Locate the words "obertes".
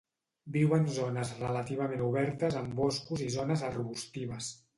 2.07-2.57